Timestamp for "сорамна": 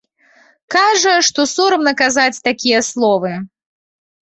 1.53-1.95